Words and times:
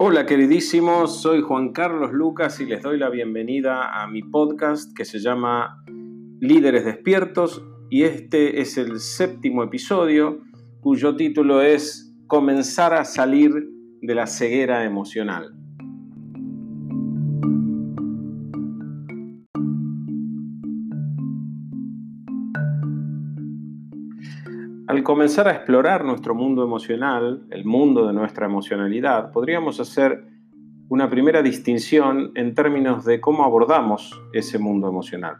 Hola 0.00 0.26
queridísimos, 0.26 1.20
soy 1.20 1.42
Juan 1.42 1.72
Carlos 1.72 2.12
Lucas 2.12 2.60
y 2.60 2.66
les 2.66 2.82
doy 2.82 2.98
la 2.98 3.10
bienvenida 3.10 4.00
a 4.00 4.06
mi 4.06 4.22
podcast 4.22 4.96
que 4.96 5.04
se 5.04 5.18
llama 5.18 5.82
Líderes 6.40 6.84
Despiertos 6.84 7.64
y 7.90 8.04
este 8.04 8.60
es 8.60 8.78
el 8.78 9.00
séptimo 9.00 9.64
episodio 9.64 10.40
cuyo 10.80 11.16
título 11.16 11.62
es 11.62 12.14
Comenzar 12.28 12.94
a 12.94 13.04
salir 13.04 13.52
de 14.00 14.14
la 14.14 14.28
ceguera 14.28 14.84
emocional. 14.84 15.57
Al 24.98 25.04
comenzar 25.04 25.46
a 25.46 25.52
explorar 25.52 26.04
nuestro 26.04 26.34
mundo 26.34 26.64
emocional, 26.64 27.46
el 27.50 27.64
mundo 27.64 28.04
de 28.08 28.12
nuestra 28.12 28.46
emocionalidad, 28.46 29.30
podríamos 29.30 29.78
hacer 29.78 30.24
una 30.88 31.08
primera 31.08 31.40
distinción 31.40 32.32
en 32.34 32.52
términos 32.56 33.04
de 33.04 33.20
cómo 33.20 33.44
abordamos 33.44 34.20
ese 34.32 34.58
mundo 34.58 34.88
emocional. 34.88 35.36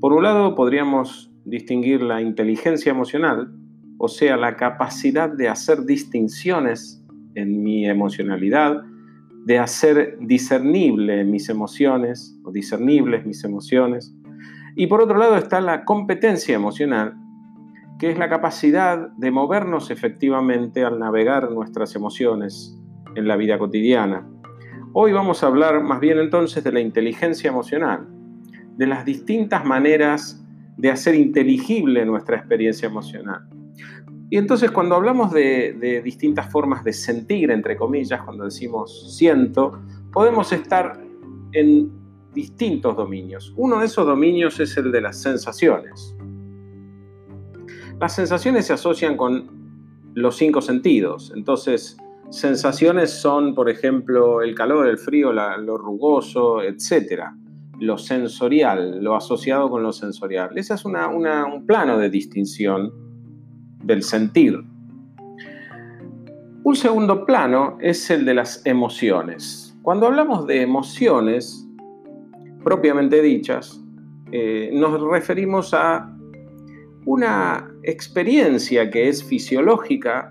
Por 0.00 0.14
un 0.14 0.22
lado, 0.22 0.54
podríamos 0.54 1.30
distinguir 1.44 2.00
la 2.00 2.22
inteligencia 2.22 2.90
emocional, 2.90 3.52
o 3.98 4.08
sea, 4.08 4.38
la 4.38 4.56
capacidad 4.56 5.28
de 5.28 5.50
hacer 5.50 5.84
distinciones 5.84 7.04
en 7.34 7.62
mi 7.62 7.86
emocionalidad, 7.86 8.84
de 9.44 9.58
hacer 9.58 10.16
discernible 10.18 11.24
mis 11.24 11.50
emociones 11.50 12.40
o 12.42 12.52
discernibles 12.52 13.26
mis 13.26 13.44
emociones. 13.44 14.16
Y 14.76 14.86
por 14.86 15.02
otro 15.02 15.18
lado 15.18 15.36
está 15.36 15.60
la 15.60 15.84
competencia 15.84 16.54
emocional, 16.56 17.18
que 17.98 18.10
es 18.10 18.18
la 18.18 18.28
capacidad 18.28 19.08
de 19.10 19.30
movernos 19.30 19.90
efectivamente 19.90 20.84
al 20.84 20.98
navegar 20.98 21.50
nuestras 21.50 21.96
emociones 21.96 22.78
en 23.16 23.26
la 23.26 23.36
vida 23.36 23.58
cotidiana. 23.58 24.26
Hoy 24.92 25.12
vamos 25.12 25.42
a 25.42 25.48
hablar 25.48 25.82
más 25.82 25.98
bien 26.00 26.18
entonces 26.18 26.62
de 26.62 26.72
la 26.72 26.80
inteligencia 26.80 27.50
emocional, 27.50 28.06
de 28.76 28.86
las 28.86 29.04
distintas 29.04 29.64
maneras 29.64 30.44
de 30.76 30.90
hacer 30.90 31.16
inteligible 31.16 32.04
nuestra 32.06 32.36
experiencia 32.36 32.86
emocional. 32.86 33.48
Y 34.30 34.36
entonces 34.36 34.70
cuando 34.70 34.94
hablamos 34.94 35.32
de, 35.32 36.00
distintas 36.04 36.50
formas 36.52 36.84
de 36.84 36.92
sentir, 36.92 37.50
entre 37.50 37.76
comillas, 37.76 38.22
cuando 38.22 38.44
decimos 38.44 39.16
siento, 39.16 39.80
podemos 40.12 40.52
estar 40.52 41.00
en 41.52 41.90
distintos 42.32 42.94
dominios. 42.94 43.52
Uno 43.56 43.80
de 43.80 43.86
esos 43.86 44.06
dominios 44.06 44.60
es 44.60 44.76
el 44.76 44.92
de 44.92 45.00
las 45.00 45.20
sensaciones. 45.20 46.14
Las 48.00 48.14
sensaciones 48.14 48.66
se 48.66 48.74
asocian 48.74 49.16
con 49.16 49.50
los 50.14 50.36
cinco 50.36 50.60
sentidos. 50.60 51.32
Entonces, 51.34 51.96
sensaciones 52.30 53.10
son, 53.10 53.54
por 53.54 53.68
ejemplo, 53.68 54.40
el 54.40 54.54
calor, 54.54 54.86
el 54.86 54.98
frío, 54.98 55.32
lo 55.32 55.76
rugoso, 55.76 56.62
etc. 56.62 57.24
Lo 57.80 57.98
sensorial, 57.98 59.02
lo 59.02 59.16
asociado 59.16 59.68
con 59.68 59.82
lo 59.82 59.92
sensorial. 59.92 60.56
Ese 60.56 60.74
es 60.74 60.84
un 60.84 61.64
plano 61.66 61.98
de 61.98 62.08
distinción 62.08 62.92
del 63.82 64.04
sentir. 64.04 64.60
Un 66.62 66.76
segundo 66.76 67.24
plano 67.24 67.78
es 67.80 68.10
el 68.10 68.24
de 68.24 68.34
las 68.34 68.64
emociones. 68.64 69.76
Cuando 69.82 70.06
hablamos 70.06 70.46
de 70.46 70.62
emociones 70.62 71.66
propiamente 72.62 73.22
dichas, 73.22 73.82
eh, 74.30 74.70
nos 74.72 75.00
referimos 75.00 75.72
a 75.72 76.14
una 77.06 77.67
experiencia 77.88 78.90
que 78.90 79.08
es 79.08 79.24
fisiológica 79.24 80.30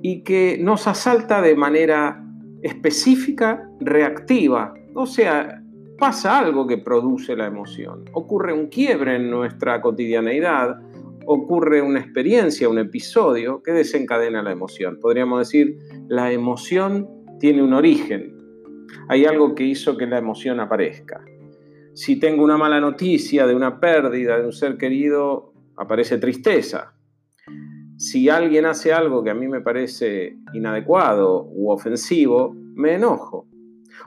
y 0.00 0.22
que 0.22 0.56
nos 0.58 0.86
asalta 0.86 1.42
de 1.42 1.54
manera 1.54 2.24
específica, 2.62 3.68
reactiva. 3.80 4.72
O 4.94 5.06
sea, 5.06 5.62
pasa 5.98 6.38
algo 6.38 6.66
que 6.66 6.78
produce 6.78 7.36
la 7.36 7.46
emoción. 7.46 8.06
Ocurre 8.12 8.54
un 8.54 8.68
quiebre 8.68 9.16
en 9.16 9.30
nuestra 9.30 9.82
cotidianeidad, 9.82 10.80
ocurre 11.26 11.82
una 11.82 12.00
experiencia, 12.00 12.70
un 12.70 12.78
episodio 12.78 13.62
que 13.62 13.72
desencadena 13.72 14.42
la 14.42 14.52
emoción. 14.52 14.98
Podríamos 14.98 15.40
decir, 15.40 15.76
la 16.08 16.32
emoción 16.32 17.06
tiene 17.38 17.62
un 17.62 17.74
origen. 17.74 18.34
Hay 19.08 19.26
algo 19.26 19.54
que 19.54 19.64
hizo 19.64 19.98
que 19.98 20.06
la 20.06 20.16
emoción 20.16 20.58
aparezca. 20.58 21.22
Si 21.92 22.18
tengo 22.18 22.42
una 22.42 22.56
mala 22.56 22.80
noticia 22.80 23.46
de 23.46 23.54
una 23.54 23.78
pérdida 23.78 24.38
de 24.38 24.46
un 24.46 24.52
ser 24.52 24.78
querido, 24.78 25.49
aparece 25.80 26.18
tristeza. 26.18 26.92
Si 27.96 28.28
alguien 28.28 28.66
hace 28.66 28.92
algo 28.92 29.24
que 29.24 29.30
a 29.30 29.34
mí 29.34 29.48
me 29.48 29.62
parece 29.62 30.36
inadecuado 30.52 31.48
u 31.50 31.70
ofensivo, 31.70 32.54
me 32.74 32.94
enojo. 32.94 33.48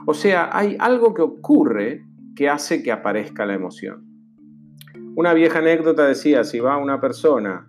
O 0.06 0.13
sea, 0.13 0.50
hay 0.56 0.78
algo 0.79 1.13
que 1.13 1.23
ocurre 1.23 2.06
que 2.35 2.47
hace 2.47 2.83
que 2.83 2.91
aparezca 2.91 3.45
la 3.45 3.56
emoción. 3.56 4.06
Una 5.16 5.33
vieja 5.33 5.59
anécdota 5.59 6.07
decía, 6.07 6.44
si 6.44 6.59
va 6.59 6.78
una 6.78 7.01
persona 7.01 7.67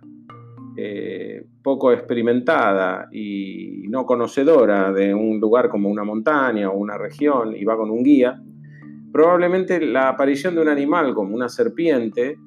eh, 0.77 1.47
poco 1.63 1.91
experimentada 1.91 3.07
y 3.11 3.87
no 3.89 4.05
conocedora 4.05 4.91
de 4.91 5.13
un 5.13 5.39
lugar 5.39 5.69
como 5.69 5.89
una 5.89 6.03
montaña 6.03 6.69
o 6.69 6.77
una 6.77 6.97
región 6.97 7.55
y 7.55 7.63
va 7.65 7.75
con 7.75 7.89
un 7.89 8.03
guía, 8.03 8.39
probablemente 9.11 9.79
la 9.79 10.09
aparición 10.09 10.53
de 10.55 10.61
un 10.61 10.69
animal 10.69 11.13
como 11.13 11.35
una 11.35 11.49
serpiente 11.49 12.37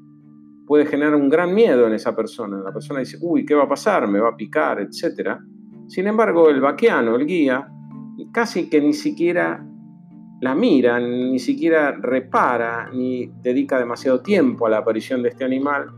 puede 0.68 0.84
generar 0.84 1.14
un 1.14 1.30
gran 1.30 1.54
miedo 1.54 1.86
en 1.86 1.94
esa 1.94 2.14
persona. 2.14 2.60
La 2.62 2.70
persona 2.70 3.00
dice, 3.00 3.16
uy, 3.22 3.46
¿qué 3.46 3.54
va 3.54 3.64
a 3.64 3.68
pasar? 3.68 4.06
¿Me 4.06 4.20
va 4.20 4.28
a 4.28 4.36
picar? 4.36 4.80
Etcétera. 4.80 5.40
Sin 5.86 6.06
embargo, 6.06 6.50
el 6.50 6.60
vaqueano, 6.60 7.16
el 7.16 7.26
guía, 7.26 7.66
casi 8.32 8.68
que 8.68 8.78
ni 8.82 8.92
siquiera 8.92 9.64
la 10.42 10.54
mira, 10.54 11.00
ni 11.00 11.38
siquiera 11.38 11.92
repara, 11.92 12.90
ni 12.92 13.32
dedica 13.42 13.78
demasiado 13.78 14.20
tiempo 14.20 14.66
a 14.66 14.70
la 14.70 14.78
aparición 14.78 15.22
de 15.22 15.30
este 15.30 15.44
animal, 15.44 15.90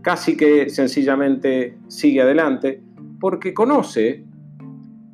casi 0.00 0.36
que 0.36 0.70
sencillamente 0.70 1.78
sigue 1.88 2.22
adelante 2.22 2.82
porque 3.18 3.52
conoce 3.52 4.24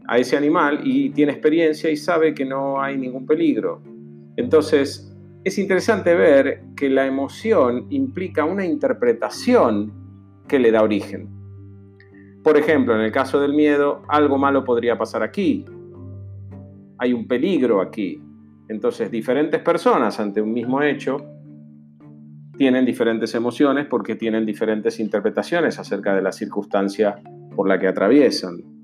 a 0.07 0.19
ese 0.19 0.37
animal 0.37 0.81
y 0.85 1.09
tiene 1.11 1.33
experiencia 1.33 1.91
y 1.91 1.97
sabe 1.97 2.35
que 2.35 2.45
no 2.45 2.83
hay 2.83 2.99
ningún 2.99 3.25
peligro. 3.25 3.83
Entonces, 4.37 5.10
es 5.43 5.59
interesante 5.59 6.15
ver 6.15 6.63
que 6.77 6.91
la 6.91 7.07
emoción 7.07 7.87
implica 7.91 8.45
una 8.45 8.65
interpretación 8.65 9.93
que 10.47 10.59
le 10.59 10.71
da 10.71 10.83
origen. 10.83 11.29
Por 12.43 12.57
ejemplo, 12.57 12.95
en 12.95 13.03
el 13.03 13.13
caso 13.13 13.41
del 13.41 13.55
miedo, 13.55 14.03
algo 14.09 14.39
malo 14.39 14.65
podría 14.65 14.99
pasar 14.99 15.23
aquí. 15.23 15.65
Hay 16.99 17.13
un 17.13 17.27
peligro 17.27 17.81
aquí. 17.81 18.23
Entonces, 18.69 19.11
diferentes 19.11 19.61
personas 19.63 20.21
ante 20.21 20.41
un 20.41 20.53
mismo 20.53 20.83
hecho 20.83 21.17
tienen 22.57 22.85
diferentes 22.85 23.35
emociones 23.35 23.87
porque 23.87 24.17
tienen 24.17 24.45
diferentes 24.45 25.01
interpretaciones 25.01 25.79
acerca 25.79 26.15
de 26.15 26.23
la 26.23 26.33
circunstancia 26.33 27.17
por 27.57 27.67
la 27.67 27.79
que 27.79 27.89
atraviesan. 27.89 28.80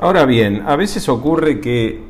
Ahora 0.00 0.26
bien, 0.26 0.62
a 0.64 0.76
veces 0.76 1.08
ocurre 1.08 1.60
que 1.60 2.00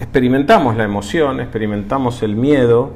experimentamos 0.00 0.74
la 0.76 0.84
emoción, 0.84 1.40
experimentamos 1.40 2.22
el 2.22 2.34
miedo 2.34 2.92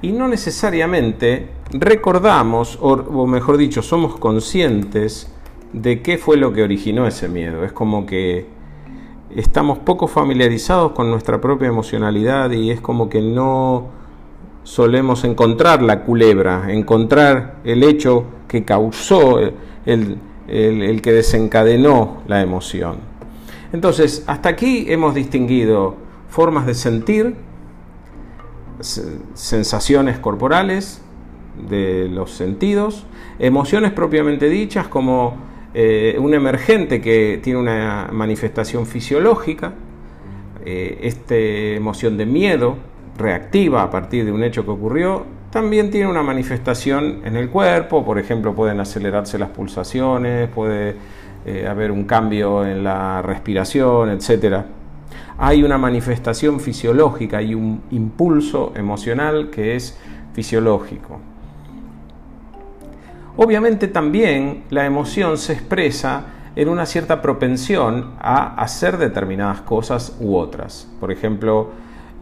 y 0.00 0.12
no 0.12 0.26
necesariamente 0.26 1.50
recordamos, 1.70 2.78
o, 2.80 3.26
mejor 3.26 3.58
dicho, 3.58 3.82
somos 3.82 4.16
conscientes 4.16 5.30
de 5.74 6.00
qué 6.00 6.16
fue 6.16 6.38
lo 6.38 6.54
que 6.54 6.62
originó 6.62 7.06
ese 7.06 7.28
miedo. 7.28 7.62
Es 7.62 7.72
como 7.72 8.06
que 8.06 8.46
estamos 9.36 9.78
poco 9.80 10.08
familiarizados 10.08 10.92
con 10.92 11.10
nuestra 11.10 11.42
propia 11.42 11.68
emocionalidad 11.68 12.50
y 12.52 12.70
es 12.70 12.80
como 12.80 13.10
que 13.10 13.20
no 13.20 13.88
solemos 14.62 15.24
encontrar 15.24 15.82
la 15.82 16.04
culebra, 16.04 16.72
encontrar 16.72 17.56
el 17.64 17.82
hecho 17.82 18.24
que 18.48 18.64
causó 18.64 19.40
el, 19.84 20.18
el, 20.48 21.02
que 21.02 21.12
desencadenó 21.12 22.22
la 22.26 22.40
emoción. 22.40 22.96
Entonces, 23.72 24.24
hasta 24.26 24.48
aquí 24.48 24.86
hemos 24.88 25.14
distinguido 25.14 25.96
formas 26.28 26.66
de 26.66 26.74
sentir, 26.74 27.36
sensaciones 28.80 30.18
corporales 30.18 31.02
de 31.68 32.08
los 32.08 32.30
sentidos, 32.30 33.06
emociones 33.38 33.92
propiamente 33.92 34.48
dichas 34.48 34.86
como 34.86 35.36
eh, 35.74 36.16
un 36.18 36.32
emergente 36.32 37.00
que 37.00 37.40
tiene 37.42 37.58
una 37.58 38.08
manifestación 38.12 38.86
fisiológica, 38.86 39.74
eh, 40.64 40.98
esta 41.02 41.34
emoción 41.34 42.16
de 42.16 42.26
miedo 42.26 42.76
reactiva 43.16 43.82
a 43.82 43.90
partir 43.90 44.24
de 44.24 44.32
un 44.32 44.42
hecho 44.44 44.64
que 44.64 44.70
ocurrió, 44.70 45.26
también 45.50 45.90
tiene 45.90 46.08
una 46.08 46.22
manifestación 46.22 47.22
en 47.24 47.36
el 47.36 47.48
cuerpo, 47.48 48.04
por 48.04 48.18
ejemplo, 48.18 48.54
pueden 48.54 48.80
acelerarse 48.80 49.38
las 49.38 49.48
pulsaciones, 49.50 50.48
puede 50.50 50.96
eh, 51.46 51.66
haber 51.66 51.90
un 51.90 52.04
cambio 52.04 52.66
en 52.66 52.84
la 52.84 53.22
respiración, 53.22 54.10
etc. 54.10 54.64
hay 55.38 55.62
una 55.62 55.78
manifestación 55.78 56.60
fisiológica 56.60 57.40
y 57.40 57.54
un 57.54 57.82
impulso 57.90 58.72
emocional 58.76 59.48
que 59.50 59.74
es 59.74 59.98
fisiológico. 60.34 61.18
Obviamente 63.36 63.88
también 63.88 64.64
la 64.68 64.84
emoción 64.84 65.38
se 65.38 65.54
expresa 65.54 66.24
en 66.56 66.68
una 66.68 66.84
cierta 66.86 67.22
propensión 67.22 68.14
a 68.20 68.60
hacer 68.60 68.98
determinadas 68.98 69.60
cosas 69.60 70.16
u 70.20 70.36
otras. 70.36 70.88
Por 70.98 71.12
ejemplo, 71.12 71.70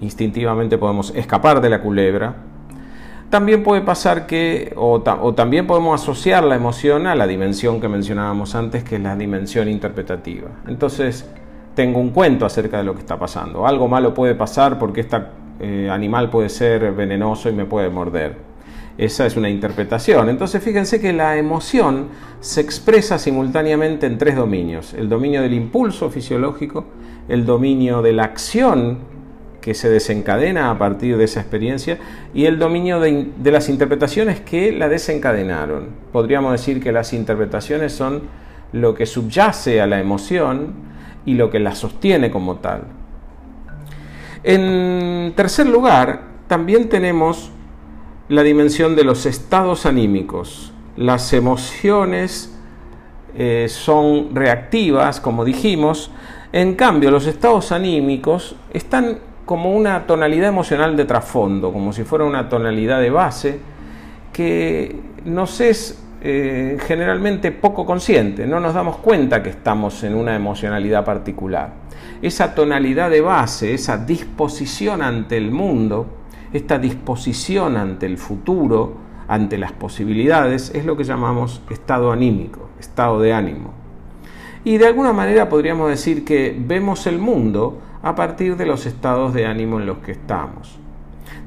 instintivamente 0.01 0.77
podemos 0.77 1.13
escapar 1.17 1.63
de 1.63 1.71
la 1.71 1.81
culebra, 1.81 2.37
también 3.31 3.63
puede 3.63 3.81
pasar 3.81 4.27
que, 4.27 4.73
o, 4.77 5.01
también 5.35 5.67
podemos 5.67 6.01
asociar 6.01 6.45
la 6.45 6.57
emoción 6.57 7.07
a 7.07 7.15
la 7.15 7.27
dimensión 7.27 7.81
que 7.81 7.89
mencionábamos 7.89 8.55
antes, 8.55 8.85
que 8.85 8.97
es 8.97 9.03
la 9.03 9.17
dimensión 9.17 9.69
interpretativa. 9.69 10.49
Entonces, 10.67 11.29
tengo 11.75 12.01
un 12.01 12.11
cuento 12.11 12.47
acerca 12.47 12.79
de 12.79 12.85
lo 12.85 12.95
que 12.95 13.01
está 13.01 13.19
pasando. 13.19 13.67
Algo 13.67 13.89
malo 13.89 14.15
puede 14.15 14.35
pasar 14.35 14.79
porque 14.79 15.03
este 15.03 15.17
animal 15.91 16.31
puede 16.31 16.49
ser 16.49 16.93
venenoso 16.93 17.49
y 17.49 17.53
me 17.53 17.65
puede 17.65 17.89
morder. 17.89 18.37
Esa 18.99 19.27
es 19.27 19.37
una 19.37 19.51
interpretación. 19.51 20.31
Entonces 20.31 20.63
fíjense 20.63 21.01
que 21.01 21.13
la 21.13 21.37
emoción 21.37 22.09
se 22.41 22.63
expresa 22.63 23.19
simultáneamente 23.19 24.07
en 24.07 24.17
tres 24.17 24.37
dominios. 24.37 24.95
El 24.95 25.09
dominio 25.09 25.43
del 25.43 25.53
impulso 25.53 26.09
fisiológico, 26.09 26.87
el 27.29 27.45
dominio 27.45 28.01
de 28.01 28.15
la 28.15 28.25
acción 28.25 29.16
que 29.67 29.75
se 29.75 29.91
desencadena 29.91 30.71
a 30.71 30.79
partir 30.79 31.17
de 31.17 31.25
esa 31.25 31.41
experiencia 31.41 31.99
y 32.33 32.45
el 32.45 32.57
dominio 32.57 33.01
de, 33.01 33.33
las 33.43 33.69
interpretaciones 33.69 34.39
que 34.39 34.71
la 34.71 34.89
desencadenaron. 34.89 35.89
Podríamos 36.13 36.53
decir 36.53 36.81
que 36.81 36.93
las 36.93 37.13
interpretaciones 37.13 37.93
son 37.93 38.23
lo 38.71 38.95
que 38.95 39.07
subyace 39.07 39.81
a 39.81 39.89
la 39.89 39.99
emoción 39.99 40.73
y 41.25 41.35
lo 41.35 41.51
que 41.51 41.59
la 41.59 41.75
sostiene 41.75 42.31
como 42.31 42.59
tal. 42.59 42.83
En 44.45 45.33
tercer 45.35 45.67
lugar, 45.67 46.23
también 46.47 46.89
tenemos 46.89 47.51
la 48.29 48.45
dimensión 48.45 48.95
de 48.95 49.03
los 49.03 49.27
estados 49.27 49.85
anímicos. 49.85 50.73
Las 50.97 51.33
emociones 51.33 52.57
eh, 53.37 53.67
son 53.69 54.33
reactivas, 54.33 55.21
como 55.21 55.45
dijimos, 55.45 56.13
en 56.53 56.77
cambio 56.77 57.11
los 57.11 57.27
estados 57.27 57.73
anímicos 57.73 58.55
están 58.73 59.19
como 59.47 59.73
una 59.73 60.07
tonalidad 60.07 60.49
emocional 60.49 60.97
de 60.97 61.05
trasfondo, 61.05 61.73
como 61.73 61.93
si 61.93 62.03
fuera 62.03 62.25
una 62.25 62.49
tonalidad 62.49 63.01
de 63.01 63.11
base 63.11 63.61
que 64.33 65.01
nos 65.25 65.61
es 65.61 66.03
eh, 66.21 66.77
generalmente 66.87 67.53
poco 67.53 67.87
consciente, 67.87 68.47
no 68.47 68.59
nos 68.59 68.75
damos 68.75 68.97
cuenta 68.97 69.45
que 69.45 69.51
estamos 69.51 70.03
en 70.03 70.17
una 70.17 70.35
emocionalidad 70.35 71.05
particular. 71.05 71.75
Esa 72.21 72.57
tonalidad 72.57 73.09
de 73.09 73.21
base, 73.21 73.73
esa 73.73 73.99
disposición 73.99 75.01
ante 75.01 75.37
el 75.37 75.53
mundo, 75.53 76.07
esta 76.53 76.79
disposición 76.79 77.77
ante 77.77 78.07
el 78.07 78.19
futuro, 78.19 78.95
ante 79.29 79.59
las 79.59 79.71
posibilidades, 79.71 80.73
es 80.75 80.85
lo 80.85 80.97
que 80.97 81.05
llamamos 81.05 81.63
estado 81.71 82.11
anímico, 82.11 82.71
estado 82.81 83.21
de 83.21 83.33
ánimo. 83.33 83.75
Y 84.65 84.79
de 84.79 84.89
alguna 84.89 85.13
manera 85.13 85.49
podríamos 85.49 85.89
decir 85.89 86.25
que 86.25 86.57
vemos 86.59 87.07
el 87.07 87.19
mundo 87.19 87.79
a 88.07 88.15
partir 88.15 88.57
de 88.57 88.67
los 88.67 88.87
estados 88.87 89.35
de 89.35 89.47
ánimo 89.47 89.81
en 89.81 89.87
los 89.87 89.99
que 89.99 90.13
estamos. 90.13 90.79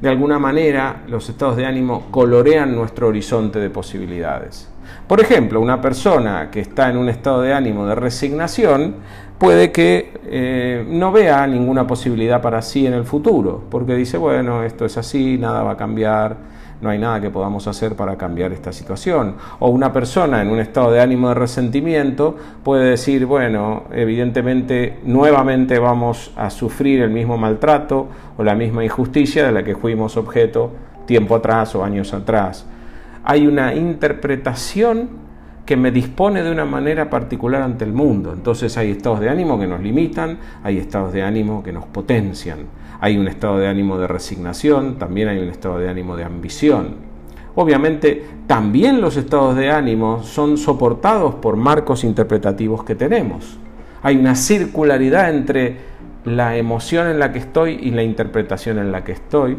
De 0.01 0.09
alguna 0.09 0.39
manera, 0.39 1.03
los 1.07 1.29
estados 1.29 1.55
de 1.55 1.65
ánimo 1.65 2.07
colorean 2.11 2.75
nuestro 2.75 3.07
horizonte 3.07 3.59
de 3.59 3.69
posibilidades. 3.69 4.69
Por 5.07 5.21
ejemplo, 5.21 5.61
una 5.61 5.79
persona 5.79 6.51
que 6.51 6.59
está 6.59 6.89
en 6.89 6.97
un 6.97 7.07
estado 7.07 7.43
de 7.43 7.53
ánimo 7.53 7.85
de 7.85 7.95
resignación 7.95 8.95
puede 9.37 9.71
que 9.71 10.11
eh, 10.25 10.85
no 10.85 11.13
vea 11.13 11.47
ninguna 11.47 11.87
posibilidad 11.87 12.41
para 12.41 12.61
sí 12.61 12.85
en 12.85 12.93
el 12.93 13.05
futuro, 13.05 13.63
porque 13.71 13.95
dice, 13.95 14.17
bueno, 14.17 14.61
esto 14.63 14.83
es 14.83 14.97
así, 14.97 15.37
nada 15.37 15.63
va 15.63 15.71
a 15.71 15.77
cambiar, 15.77 16.35
no 16.81 16.89
hay 16.89 16.97
nada 16.97 17.19
que 17.19 17.29
podamos 17.29 17.67
hacer 17.67 17.95
para 17.95 18.15
cambiar 18.17 18.53
esta 18.53 18.71
situación. 18.71 19.35
O 19.59 19.69
una 19.69 19.91
persona 19.91 20.41
en 20.41 20.49
un 20.49 20.59
estado 20.59 20.91
de 20.91 21.01
ánimo 21.01 21.29
de 21.29 21.35
resentimiento 21.35 22.37
puede 22.63 22.89
decir, 22.89 23.25
bueno, 23.25 23.83
evidentemente 23.91 24.99
nuevamente 25.03 25.77
vamos 25.79 26.31
a 26.35 26.49
sufrir 26.49 27.01
el 27.01 27.09
mismo 27.09 27.37
maltrato 27.37 28.07
o 28.37 28.43
la 28.43 28.55
misma 28.55 28.83
injusticia 28.83 29.45
de 29.45 29.51
la 29.51 29.63
que 29.63 29.75
fuimos 29.75 30.15
objeto 30.17 30.71
tiempo 31.05 31.35
atrás 31.35 31.75
o 31.75 31.83
años 31.83 32.13
atrás. 32.13 32.65
Hay 33.23 33.45
una 33.45 33.73
interpretación 33.73 35.28
que 35.69 35.77
me 35.77 35.91
dispone 35.91 36.41
de 36.41 36.51
una 36.51 36.65
manera 36.65 37.11
particular 37.11 37.61
ante 37.61 37.85
el 37.85 37.93
mundo. 37.93 38.33
Entonces 38.33 38.75
hay 38.75 38.89
estados 38.89 39.19
de 39.19 39.29
ánimo 39.29 39.59
que 39.59 39.67
nos 39.67 39.79
limitan, 39.81 40.39
hay 40.63 40.79
estados 40.79 41.13
de 41.13 41.21
ánimo 41.21 41.61
que 41.61 41.71
nos 41.71 41.85
potencian. 41.85 42.61
Hay 42.99 43.19
un 43.19 43.27
estado 43.27 43.59
de 43.59 43.67
ánimo 43.67 43.99
de 43.99 44.07
resignación, 44.07 44.97
también 44.97 45.27
hay 45.27 45.37
un 45.37 45.49
estado 45.49 45.77
de 45.77 45.87
ánimo 45.87 46.17
de 46.17 46.23
ambición. 46.23 46.95
Obviamente, 47.53 48.25
también 48.47 48.99
los 48.99 49.15
estados 49.15 49.55
de 49.55 49.69
ánimo 49.69 50.23
son 50.23 50.57
soportados 50.57 51.35
por 51.35 51.55
marcos 51.55 52.03
interpretativos 52.03 52.83
que 52.83 52.95
tenemos. 52.95 53.59
Hay 54.01 54.17
una 54.17 54.33
circularidad 54.33 55.29
entre 55.29 55.77
la 56.25 56.57
emoción 56.57 57.09
en 57.09 57.19
la 57.19 57.31
que 57.31 57.37
estoy 57.37 57.73
y 57.79 57.91
la 57.91 58.01
interpretación 58.01 58.79
en 58.79 58.91
la 58.91 59.03
que 59.03 59.11
estoy, 59.11 59.55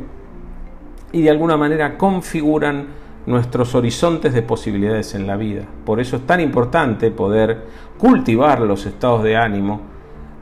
y 1.13 1.23
de 1.23 1.31
alguna 1.31 1.57
manera 1.57 1.97
configuran 1.97 2.99
nuestros 3.27 3.75
horizontes 3.75 4.33
de 4.33 4.43
posibilidades 4.43 5.15
en 5.15 5.27
la 5.27 5.37
vida. 5.37 5.65
Por 5.85 6.01
eso 6.01 6.17
es 6.17 6.27
tan 6.27 6.41
importante 6.41 7.11
poder 7.11 7.67
cultivar 7.99 8.61
los 8.61 8.87
estados 8.87 9.23
de 9.23 9.37
ánimo 9.37 9.83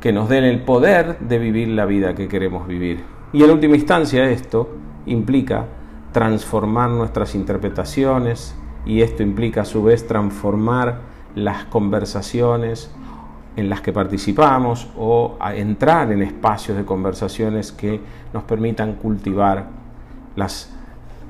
que 0.00 0.12
nos 0.12 0.28
den 0.28 0.44
el 0.44 0.62
poder 0.62 1.18
de 1.18 1.38
vivir 1.38 1.68
la 1.68 1.86
vida 1.86 2.14
que 2.14 2.28
queremos 2.28 2.66
vivir. 2.66 3.02
Y 3.32 3.42
en 3.42 3.50
última 3.50 3.74
instancia 3.76 4.30
esto 4.30 4.70
implica 5.06 5.66
transformar 6.12 6.90
nuestras 6.90 7.34
interpretaciones 7.34 8.54
y 8.86 9.02
esto 9.02 9.22
implica 9.22 9.62
a 9.62 9.64
su 9.64 9.82
vez 9.82 10.06
transformar 10.06 11.00
las 11.34 11.64
conversaciones 11.64 12.90
en 13.56 13.68
las 13.68 13.80
que 13.80 13.92
participamos 13.92 14.88
o 14.96 15.36
entrar 15.54 16.12
en 16.12 16.22
espacios 16.22 16.76
de 16.76 16.84
conversaciones 16.84 17.72
que 17.72 18.00
nos 18.32 18.44
permitan 18.44 18.94
cultivar 18.94 19.66
los 20.36 20.70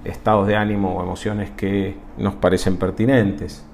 estados 0.05 0.47
de 0.47 0.57
ánimo 0.57 0.97
o 0.97 1.03
emociones 1.03 1.51
que 1.51 1.97
nos 2.17 2.35
parecen 2.35 2.77
pertinentes. 2.77 3.65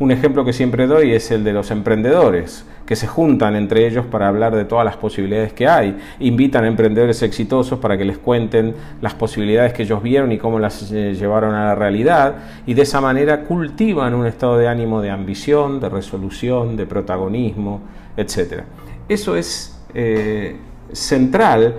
Un 0.00 0.10
ejemplo 0.10 0.44
que 0.44 0.52
siempre 0.52 0.88
doy 0.88 1.12
es 1.12 1.30
el 1.30 1.44
de 1.44 1.52
los 1.52 1.70
emprendedores, 1.70 2.66
que 2.84 2.96
se 2.96 3.06
juntan 3.06 3.54
entre 3.54 3.86
ellos 3.86 4.04
para 4.04 4.26
hablar 4.26 4.56
de 4.56 4.64
todas 4.64 4.84
las 4.84 4.96
posibilidades 4.96 5.52
que 5.52 5.68
hay. 5.68 5.96
Invitan 6.18 6.64
a 6.64 6.66
emprendedores 6.66 7.22
exitosos 7.22 7.78
para 7.78 7.96
que 7.96 8.04
les 8.04 8.18
cuenten 8.18 8.74
las 9.00 9.14
posibilidades 9.14 9.72
que 9.72 9.84
ellos 9.84 10.02
vieron 10.02 10.32
y 10.32 10.38
cómo 10.38 10.58
las 10.58 10.90
eh, 10.90 11.14
llevaron 11.14 11.54
a 11.54 11.66
la 11.66 11.74
realidad. 11.76 12.34
Y 12.66 12.74
de 12.74 12.82
esa 12.82 13.00
manera 13.00 13.42
cultivan 13.42 14.14
un 14.14 14.26
estado 14.26 14.58
de 14.58 14.66
ánimo 14.66 15.00
de 15.00 15.10
ambición, 15.10 15.78
de 15.78 15.88
resolución, 15.88 16.76
de 16.76 16.86
protagonismo, 16.86 17.80
etc. 18.16 18.62
Eso 19.08 19.36
es 19.36 19.80
eh, 19.94 20.56
central 20.92 21.76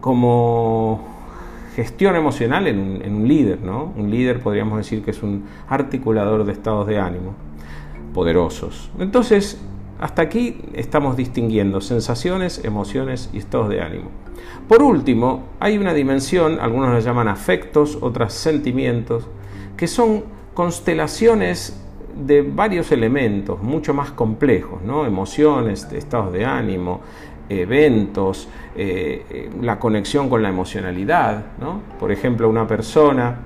como 0.00 1.13
gestión 1.74 2.16
emocional 2.16 2.66
en 2.66 3.14
un, 3.14 3.28
líder, 3.28 3.60
¿no? 3.60 3.92
Un 3.96 4.10
líder 4.10 4.40
podríamos 4.40 4.78
decir 4.78 5.02
que 5.02 5.10
es 5.10 5.22
un 5.22 5.44
articulador 5.68 6.44
de 6.44 6.52
estados 6.52 6.86
de 6.86 6.98
ánimo 6.98 7.34
poderosos. 8.12 8.90
Entonces, 8.98 9.60
hasta 10.00 10.22
aquí 10.22 10.58
estamos 10.74 11.16
distinguiendo 11.16 11.80
sensaciones, 11.80 12.64
emociones 12.64 13.28
y 13.32 13.38
estados 13.38 13.68
de 13.68 13.80
ánimo. 13.80 14.10
Por 14.68 14.82
último, 14.82 15.44
hay 15.60 15.76
una 15.76 15.92
dimensión, 15.92 16.58
algunos 16.60 16.92
la 16.92 17.00
llaman 17.00 17.28
afectos, 17.28 17.98
otras 18.00 18.32
sentimientos, 18.32 19.26
que 19.76 19.88
son 19.88 20.24
constelaciones 20.54 21.80
de 22.14 22.42
varios 22.42 22.92
elementos 22.92 23.60
mucho 23.62 23.92
más 23.92 24.12
complejos, 24.12 24.80
¿no? 24.82 25.04
emociones, 25.04 25.88
estados 25.92 26.32
de 26.32 26.44
ánimo, 26.44 27.00
eventos, 27.48 28.48
eh, 28.76 29.24
eh, 29.30 29.50
la 29.60 29.78
conexión 29.78 30.28
con 30.28 30.42
la 30.42 30.48
emocionalidad. 30.48 31.44
Por 31.98 32.12
ejemplo, 32.12 32.48
una 32.48 32.66
persona 32.66 33.36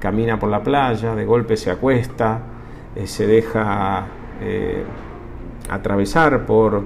camina 0.00 0.38
por 0.38 0.50
la 0.50 0.62
playa, 0.62 1.14
de 1.14 1.24
golpe 1.24 1.56
se 1.56 1.70
acuesta, 1.70 2.40
eh, 2.96 3.06
se 3.06 3.26
deja 3.26 4.06
atravesar 5.68 6.44
por 6.46 6.82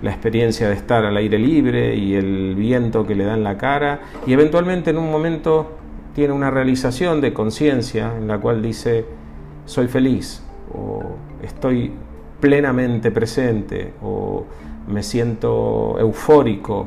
la 0.00 0.10
experiencia 0.10 0.68
de 0.68 0.74
estar 0.74 1.04
al 1.04 1.16
aire 1.16 1.40
libre 1.40 1.96
y 1.96 2.14
el 2.14 2.54
viento 2.54 3.04
que 3.04 3.16
le 3.16 3.24
da 3.24 3.34
en 3.34 3.42
la 3.42 3.58
cara 3.58 4.00
y 4.26 4.32
eventualmente 4.32 4.90
en 4.90 4.98
un 4.98 5.10
momento 5.10 5.72
tiene 6.14 6.32
una 6.32 6.52
realización 6.52 7.20
de 7.20 7.32
conciencia 7.32 8.16
en 8.16 8.28
la 8.28 8.38
cual 8.38 8.62
dice 8.62 9.04
soy 9.64 9.88
feliz 9.88 10.44
o 10.72 11.02
estoy 11.42 11.92
plenamente 12.40 13.10
presente 13.10 13.92
o 14.00 14.44
me 14.88 15.02
siento 15.02 15.96
eufórico. 15.98 16.86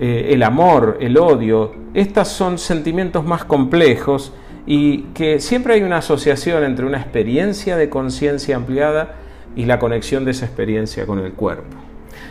Eh, 0.00 0.30
el 0.30 0.42
amor, 0.42 0.98
el 1.00 1.18
odio, 1.18 1.72
estos 1.94 2.28
son 2.28 2.58
sentimientos 2.58 3.24
más 3.24 3.44
complejos 3.44 4.32
y 4.66 5.02
que 5.14 5.40
siempre 5.40 5.74
hay 5.74 5.82
una 5.82 5.98
asociación 5.98 6.62
entre 6.62 6.86
una 6.86 6.98
experiencia 6.98 7.76
de 7.76 7.88
conciencia 7.88 8.56
ampliada 8.56 9.16
y 9.56 9.64
la 9.64 9.78
conexión 9.78 10.24
de 10.24 10.32
esa 10.32 10.46
experiencia 10.46 11.06
con 11.06 11.18
el 11.18 11.32
cuerpo. 11.32 11.76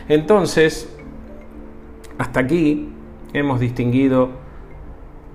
Entonces, 0.08 0.88
Hasta 2.18 2.40
aquí 2.40 2.88
hemos 3.32 3.60
distinguido 3.60 4.30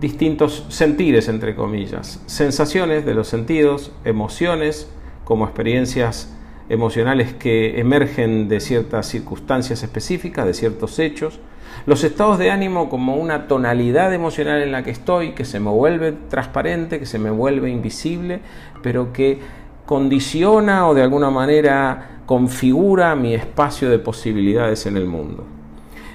distintos 0.02 0.66
sentires, 0.68 1.30
entre 1.30 1.56
comillas, 1.56 2.22
sensaciones 2.26 3.06
de 3.06 3.14
los 3.14 3.30
sentidos, 3.30 3.94
emociones 4.04 4.92
como 5.24 5.46
experiencias 5.46 6.36
emocionales 6.70 7.34
que 7.34 7.80
emergen 7.80 8.48
de 8.48 8.60
ciertas 8.60 9.08
circunstancias 9.08 9.84
específicas, 9.84 10.46
de 10.46 10.54
ciertos 10.54 11.00
hechos, 11.00 11.40
los 11.86 12.04
estados 12.04 12.40
de 12.40 12.52
ánimo 12.52 12.90
como 12.90 13.16
una 13.16 13.48
tonalidad 13.48 14.14
emocional 14.14 14.62
en 14.62 14.72
la 14.72 14.84
que 14.84 14.92
estoy, 14.92 15.32
que 15.32 15.44
se 15.44 15.60
me 15.60 15.70
vuelve 15.70 16.14
transparente, 16.30 17.00
que 17.00 17.06
se 17.06 17.20
me 17.20 17.30
vuelve 17.32 17.70
invisible, 17.70 18.40
pero 18.82 19.12
que 19.12 19.40
condiciona 19.86 20.88
o 20.88 20.94
de 20.94 21.02
alguna 21.02 21.30
manera 21.30 22.22
configura 22.26 23.16
mi 23.16 23.34
espacio 23.34 23.90
de 23.90 24.00
posibilidades 24.00 24.86
en 24.86 24.96
el 24.96 25.06
mundo. 25.06 25.44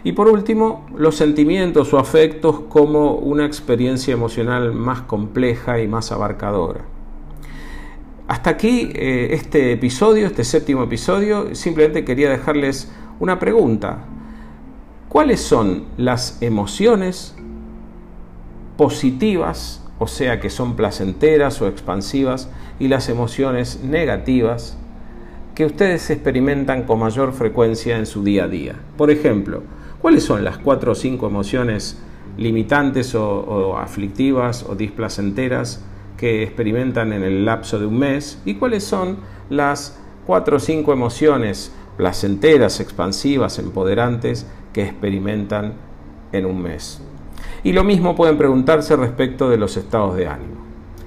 Y 0.05 0.12
por 0.12 0.28
último, 0.28 0.87
los 0.97 1.17
sentimientos 1.17 1.93
o 1.93 1.99
afectos 1.99 2.61
como 2.69 3.14
una 3.17 3.45
experiencia 3.45 4.14
emocional 4.14 4.73
más 4.73 5.02
compleja 5.02 5.81
y 5.81 5.88
más 5.88 6.12
abarcadora. 6.12 6.81
Hasta 8.28 8.50
aquí 8.50 8.92
eh, 8.94 9.30
este 9.32 9.73
episodio, 9.73 10.26
este 10.26 10.44
séptimo 10.44 10.85
episodio, 10.85 11.54
simplemente 11.54 12.04
quería 12.04 12.30
dejarles 12.30 12.92
una 13.18 13.38
pregunta. 13.38 14.04
¿Cuáles 15.08 15.40
son 15.40 15.87
las 15.97 16.40
emociones 16.42 17.35
positivas, 18.76 19.85
o 19.99 20.06
sea 20.06 20.38
que 20.38 20.50
son 20.50 20.76
placenteras 20.76 21.61
o 21.61 21.66
expansivas, 21.66 22.50
y 22.78 22.88
las 22.88 23.08
emociones 23.08 23.82
negativas 23.82 24.78
que 25.56 25.64
ustedes 25.64 26.11
experimentan 26.11 26.85
con 26.85 27.00
mayor 27.00 27.32
frecuencia 27.32 27.99
en 27.99 28.06
su 28.06 28.23
día 28.23 28.44
a 28.44 28.49
día? 28.49 28.76
Por 28.97 29.11
ejemplo, 29.11 29.62
¿Cuáles 30.00 30.23
son 30.23 30.44
las 30.44 30.58
cuatro 30.58 30.92
o 30.92 30.94
cinco 30.94 31.26
emociones 31.26 31.99
limitantes 32.37 33.16
o, 33.16 33.76
aflictivas 33.76 34.62
o 34.62 34.76
displacenteras 34.76 35.82
que 36.18 36.42
experimentan 36.42 37.14
en 37.14 37.22
el 37.22 37.46
lapso 37.46 37.78
de 37.78 37.87
un 37.87 37.98
mes? 37.98 38.42
¿Y 38.44 38.56
cuáles 38.56 38.84
son 38.84 39.16
las 39.48 39.98
cuatro 40.26 40.58
o 40.58 40.60
cinco 40.60 40.92
emociones 40.92 41.72
placenteras, 41.96 42.80
expansivas, 42.80 43.58
empoderantes 43.58 44.46
que 44.75 44.82
experimentan 44.82 45.72
en 46.32 46.44
un 46.44 46.60
mes? 46.60 47.00
Y 47.62 47.72
lo 47.72 47.84
mismo 47.84 48.14
pueden 48.14 48.37
preguntarse 48.37 48.96
respecto 48.96 49.48
de 49.48 49.56
los 49.56 49.76
estados 49.76 50.16
de 50.16 50.26
ánimo. 50.26 50.56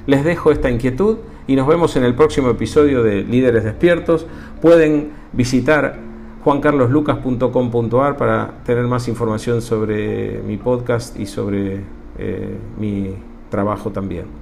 Les 0.07 0.23
dejo 0.23 0.51
esta 0.51 0.71
inquietud 0.71 1.17
y 1.45 1.55
nos 1.55 1.67
vemos 1.67 1.95
en 1.95 2.03
el 2.03 2.15
próximo 2.15 2.49
episodio 2.49 3.03
de 3.03 3.23
Líderes 3.23 3.63
Despiertos. 3.63 4.25
Pueden 4.61 5.11
visitar 5.33 5.99
juancarloslucas.com.ar 6.43 8.17
para 8.17 8.63
tener 8.65 8.85
más 8.87 9.07
información 9.07 9.61
sobre 9.61 10.41
mi 10.41 10.57
podcast 10.57 11.19
y 11.19 11.25
sobre 11.25 11.81
eh, 12.17 12.57
mi 12.79 13.13
trabajo 13.49 13.91
también. 13.91 14.40